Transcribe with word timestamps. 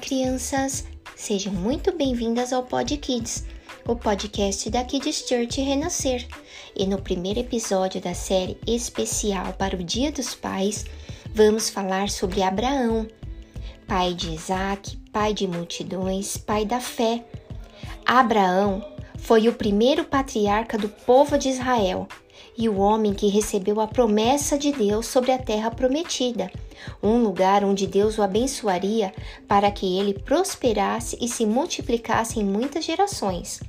crianças! 0.00 0.84
Sejam 1.16 1.52
muito 1.52 1.96
bem-vindas 1.96 2.52
ao 2.52 2.62
Pod 2.62 2.94
Kids, 2.98 3.46
o 3.88 3.96
podcast 3.96 4.68
da 4.68 4.84
Kids 4.84 5.24
Church 5.26 5.60
Renascer. 5.62 6.26
E 6.76 6.86
no 6.86 7.00
primeiro 7.00 7.40
episódio 7.40 7.98
da 7.98 8.12
série 8.12 8.58
especial 8.66 9.54
para 9.54 9.74
o 9.74 9.82
Dia 9.82 10.12
dos 10.12 10.34
Pais, 10.34 10.84
vamos 11.34 11.70
falar 11.70 12.10
sobre 12.10 12.42
Abraão, 12.42 13.08
pai 13.88 14.12
de 14.12 14.34
Isaac, 14.34 14.98
pai 15.10 15.32
de 15.32 15.48
multidões, 15.48 16.36
pai 16.36 16.66
da 16.66 16.78
fé. 16.78 17.24
Abraão 18.04 18.84
foi 19.18 19.48
o 19.48 19.54
primeiro 19.54 20.04
patriarca 20.04 20.76
do 20.76 20.88
povo 20.88 21.38
de 21.38 21.48
Israel 21.48 22.06
e 22.56 22.68
o 22.68 22.78
homem 22.78 23.14
que 23.14 23.28
recebeu 23.28 23.80
a 23.80 23.86
promessa 23.86 24.58
de 24.58 24.72
Deus 24.72 25.06
sobre 25.06 25.32
a 25.32 25.38
terra 25.38 25.70
prometida, 25.70 26.50
um 27.02 27.22
lugar 27.22 27.64
onde 27.64 27.86
Deus 27.86 28.18
o 28.18 28.22
abençoaria 28.22 29.12
para 29.48 29.70
que 29.70 29.98
ele 29.98 30.14
prosperasse 30.14 31.16
e 31.20 31.28
se 31.28 31.46
multiplicasse 31.46 32.40
em 32.40 32.44
muitas 32.44 32.84
gerações. 32.84 33.60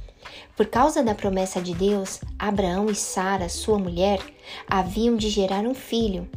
Por 0.56 0.68
causa 0.68 1.02
da 1.02 1.16
promessa 1.16 1.62
de 1.62 1.74
Deus, 1.74 2.20
Abraão 2.38 2.88
e 2.90 2.96
Sara, 2.96 3.50
sua 3.50 3.78
mulher, 3.80 4.20
haviam 4.68 5.16
de 5.16 5.30
gerar 5.30 5.64
um 5.66 5.74
filho, 5.74 6.30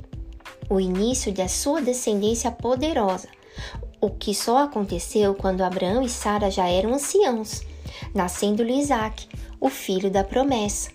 o 0.68 0.80
início 0.80 1.32
da 1.32 1.48
sua 1.48 1.80
descendência 1.80 2.50
poderosa, 2.50 3.28
o 4.00 4.10
que 4.10 4.34
só 4.34 4.58
aconteceu 4.58 5.34
quando 5.34 5.62
Abraão 5.62 6.02
e 6.02 6.08
Sara 6.08 6.50
já 6.50 6.68
eram 6.68 6.94
anciãos, 6.94 7.62
nascendo-lhe 8.14 8.78
Isaac, 8.78 9.28
o 9.60 9.68
filho 9.68 10.10
da 10.10 10.22
promessa. 10.22 10.90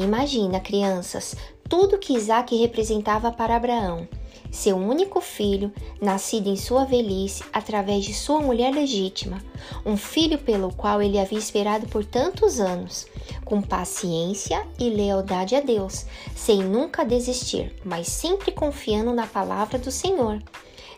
Imagina, 0.00 0.58
crianças, 0.58 1.36
tudo 1.68 1.98
que 1.98 2.14
Isaac 2.14 2.56
representava 2.56 3.30
para 3.30 3.54
Abraão. 3.54 4.08
Seu 4.50 4.74
único 4.74 5.20
filho, 5.20 5.70
nascido 6.00 6.48
em 6.48 6.56
sua 6.56 6.86
velhice 6.86 7.44
através 7.52 8.06
de 8.06 8.14
sua 8.14 8.40
mulher 8.40 8.72
legítima, 8.72 9.44
um 9.84 9.98
filho 9.98 10.38
pelo 10.38 10.72
qual 10.72 11.02
ele 11.02 11.18
havia 11.18 11.38
esperado 11.38 11.86
por 11.86 12.02
tantos 12.02 12.60
anos, 12.60 13.06
com 13.44 13.60
paciência 13.60 14.66
e 14.78 14.88
lealdade 14.88 15.54
a 15.54 15.60
Deus, 15.60 16.06
sem 16.34 16.64
nunca 16.64 17.04
desistir, 17.04 17.70
mas 17.84 18.08
sempre 18.08 18.52
confiando 18.52 19.12
na 19.12 19.26
palavra 19.26 19.78
do 19.78 19.90
Senhor. 19.90 20.42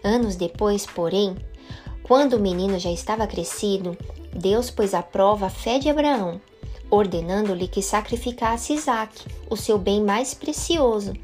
Anos 0.04 0.36
depois, 0.36 0.86
porém, 0.86 1.36
quando 2.04 2.34
o 2.34 2.40
menino 2.40 2.78
já 2.78 2.92
estava 2.92 3.26
crescido, 3.26 3.98
Deus 4.32 4.70
pôs 4.70 4.94
à 4.94 5.02
prova 5.02 5.46
a 5.46 5.50
fé 5.50 5.80
de 5.80 5.88
Abraão 5.90 6.40
ordenando-lhe 6.92 7.66
que 7.66 7.80
sacrificasse 7.80 8.74
Isaque, 8.74 9.26
o 9.48 9.56
seu 9.56 9.78
bem 9.78 10.04
mais 10.04 10.34
precioso. 10.34 11.14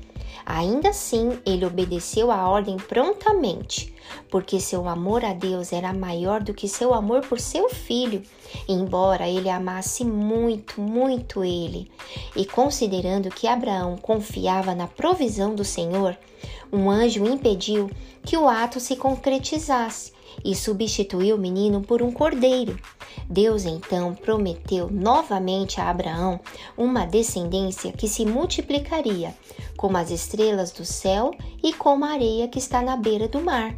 Ainda 0.47 0.89
assim, 0.89 1.39
ele 1.45 1.67
obedeceu 1.67 2.31
a 2.31 2.49
ordem 2.49 2.79
prontamente, 2.79 3.93
porque 4.31 4.61
seu 4.61 4.89
amor 4.89 5.23
a 5.27 5.35
Deus 5.35 5.71
era 5.71 5.93
maior 5.93 6.43
do 6.43 6.55
que 6.55 6.67
seu 6.67 6.95
amor 6.95 7.21
por 7.21 7.39
seu 7.39 7.69
filho, 7.69 8.23
embora 8.67 9.29
ele 9.29 9.51
amasse 9.51 10.07
muito, 10.07 10.81
muito 10.81 11.45
ele. 11.45 11.91
E 12.35 12.47
considerando 12.47 13.29
que 13.29 13.47
Abraão 13.47 13.99
confiava 13.99 14.75
na 14.75 14.87
provisão 14.87 15.55
do 15.55 15.67
Senhor, 15.67 16.17
um 16.73 16.89
anjo 16.89 17.27
impediu 17.27 17.91
que 18.25 18.39
o 18.39 18.49
ato 18.49 18.81
se 18.81 18.97
concretizasse 18.97 20.13
e 20.45 20.55
substituiu 20.55 21.37
o 21.37 21.39
menino 21.39 21.81
por 21.81 22.03
um 22.03 22.13
cordeiro. 22.13 22.79
Deus 23.29 23.65
então 23.65 24.15
prometeu 24.15 24.91
novamente 24.91 25.81
a 25.81 25.91
Abraão 25.91 26.41
uma 26.77 27.05
descendência 27.05 27.93
que 27.93 28.09
se 28.09 28.25
multiplicaria, 28.25 29.35
como 29.77 29.97
as 29.97 30.11
estrelas 30.11 30.71
do 30.71 30.85
céu 30.85 31.33
e 31.63 31.73
como 31.73 32.05
a 32.05 32.11
areia 32.11 32.49
que 32.49 32.59
está 32.59 32.83
na 32.83 32.97
beira 32.97 33.29
do 33.29 33.41
mar. 33.41 33.75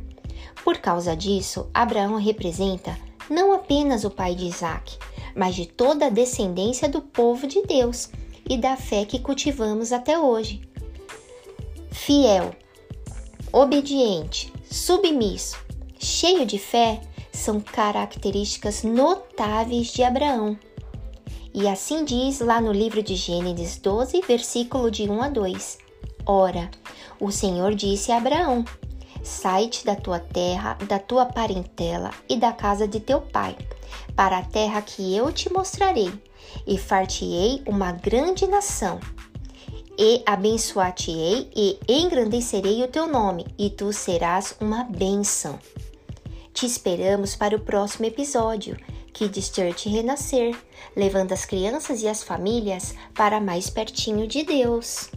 Por 0.64 0.78
causa 0.78 1.16
disso, 1.16 1.68
Abraão 1.72 2.16
representa 2.16 2.96
não 3.28 3.52
apenas 3.52 4.04
o 4.04 4.10
pai 4.10 4.34
de 4.34 4.46
Isaac, 4.46 4.98
mas 5.34 5.54
de 5.54 5.66
toda 5.66 6.06
a 6.06 6.10
descendência 6.10 6.88
do 6.88 7.00
povo 7.00 7.46
de 7.46 7.62
Deus 7.62 8.10
e 8.48 8.56
da 8.56 8.76
fé 8.76 9.04
que 9.04 9.20
cultivamos 9.20 9.92
até 9.92 10.18
hoje. 10.18 10.60
Fiel, 11.90 12.52
obediente, 13.52 14.52
submisso, 14.70 15.56
cheio 16.00 16.46
de 16.46 16.58
fé 16.58 17.00
são 17.30 17.60
características 17.60 18.82
notáveis 18.82 19.88
de 19.88 20.02
Abraão. 20.02 20.58
E 21.52 21.68
assim 21.68 22.04
diz 22.04 22.40
lá 22.40 22.60
no 22.60 22.72
livro 22.72 23.02
de 23.02 23.14
Gênesis 23.14 23.76
12, 23.76 24.22
versículo 24.26 24.90
de 24.90 25.08
1 25.08 25.22
a 25.22 25.28
2. 25.28 25.78
Ora, 26.24 26.70
o 27.18 27.30
Senhor 27.30 27.74
disse 27.74 28.12
a 28.12 28.16
Abraão: 28.16 28.64
Sai-te 29.22 29.84
da 29.84 29.94
tua 29.94 30.18
terra, 30.18 30.74
da 30.88 30.98
tua 30.98 31.26
parentela 31.26 32.10
e 32.28 32.36
da 32.36 32.52
casa 32.52 32.88
de 32.88 33.00
teu 33.00 33.20
pai, 33.20 33.56
para 34.16 34.38
a 34.38 34.44
terra 34.44 34.80
que 34.80 35.14
eu 35.14 35.32
te 35.32 35.52
mostrarei, 35.52 36.12
e 36.66 36.78
far-te-ei 36.78 37.62
uma 37.66 37.92
grande 37.92 38.46
nação. 38.46 38.98
E 39.98 40.22
abençoar-te-ei 40.24 41.50
e 41.54 41.78
engrandecerei 41.86 42.82
o 42.82 42.88
teu 42.88 43.06
nome, 43.06 43.44
e 43.58 43.68
tu 43.68 43.92
serás 43.92 44.56
uma 44.60 44.84
bênção. 44.84 45.58
Te 46.52 46.66
esperamos 46.66 47.36
para 47.36 47.56
o 47.56 47.60
próximo 47.60 48.06
episódio, 48.06 48.76
Kids 49.12 49.52
Church 49.54 49.88
Renascer, 49.88 50.56
levando 50.96 51.32
as 51.32 51.44
crianças 51.44 52.02
e 52.02 52.08
as 52.08 52.22
famílias 52.22 52.94
para 53.14 53.40
mais 53.40 53.70
pertinho 53.70 54.26
de 54.26 54.42
Deus. 54.42 55.10